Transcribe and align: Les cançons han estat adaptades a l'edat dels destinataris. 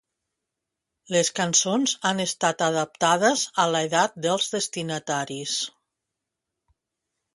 Les 1.15 1.29
cançons 1.39 1.93
han 2.09 2.23
estat 2.25 2.65
adaptades 2.69 3.43
a 3.65 3.69
l'edat 3.75 4.17
dels 4.27 4.49
destinataris. 4.57 5.59